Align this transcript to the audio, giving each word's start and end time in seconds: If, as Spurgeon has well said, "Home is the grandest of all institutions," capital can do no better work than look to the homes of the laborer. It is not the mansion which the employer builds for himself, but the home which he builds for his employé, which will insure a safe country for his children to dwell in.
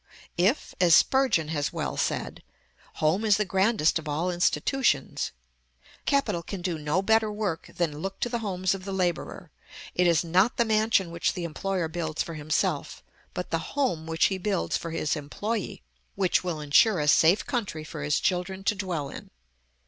If, 0.39 0.73
as 0.81 0.95
Spurgeon 0.95 1.49
has 1.49 1.71
well 1.71 1.95
said, 1.95 2.41
"Home 2.95 3.23
is 3.23 3.37
the 3.37 3.45
grandest 3.45 3.99
of 3.99 4.09
all 4.09 4.31
institutions," 4.31 5.31
capital 6.07 6.41
can 6.41 6.63
do 6.63 6.79
no 6.79 7.03
better 7.03 7.31
work 7.31 7.69
than 7.77 7.99
look 7.99 8.19
to 8.21 8.27
the 8.27 8.39
homes 8.39 8.73
of 8.73 8.83
the 8.83 8.93
laborer. 8.93 9.51
It 9.93 10.07
is 10.07 10.23
not 10.23 10.57
the 10.57 10.65
mansion 10.65 11.11
which 11.11 11.33
the 11.33 11.43
employer 11.43 11.87
builds 11.87 12.23
for 12.23 12.33
himself, 12.33 13.03
but 13.35 13.51
the 13.51 13.59
home 13.77 14.07
which 14.07 14.25
he 14.25 14.39
builds 14.39 14.75
for 14.75 14.89
his 14.89 15.13
employé, 15.13 15.81
which 16.15 16.43
will 16.43 16.59
insure 16.61 16.99
a 16.99 17.07
safe 17.07 17.45
country 17.45 17.83
for 17.83 18.01
his 18.01 18.19
children 18.19 18.63
to 18.63 18.73
dwell 18.73 19.07
in. 19.09 19.29